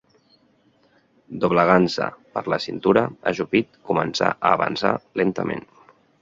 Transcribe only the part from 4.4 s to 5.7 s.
avançar lentament